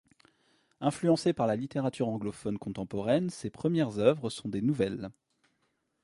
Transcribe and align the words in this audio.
Influencé 0.79 1.31
par 1.31 1.45
la 1.45 1.55
littérature 1.55 2.09
anglophone 2.09 2.57
contemporaine, 2.57 3.29
ses 3.29 3.51
premières 3.51 3.99
œuvres 3.99 4.31
sont 4.31 4.49
des 4.49 4.63
nouvelles. 4.63 5.11